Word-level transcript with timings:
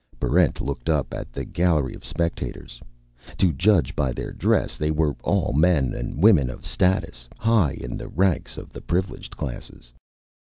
Barrent 0.19 0.59
looked 0.61 0.89
up 0.89 1.13
at 1.13 1.31
the 1.31 1.45
gallery 1.45 1.93
of 1.93 2.03
spectators. 2.03 2.81
To 3.37 3.53
judge 3.53 3.95
by 3.95 4.13
their 4.13 4.31
dress, 4.31 4.75
they 4.75 4.89
were 4.89 5.15
all 5.21 5.53
men 5.53 5.93
and 5.93 6.23
women 6.23 6.49
of 6.49 6.65
status; 6.65 7.29
high 7.37 7.77
in 7.79 7.97
the 7.97 8.07
ranks 8.07 8.57
of 8.57 8.73
the 8.73 8.81
Privileged 8.81 9.37
Classes. 9.37 9.93